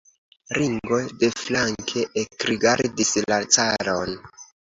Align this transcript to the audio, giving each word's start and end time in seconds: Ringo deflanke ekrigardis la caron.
Ringo 0.57 0.97
deflanke 1.23 2.05
ekrigardis 2.23 3.13
la 3.27 3.39
caron. 3.57 4.19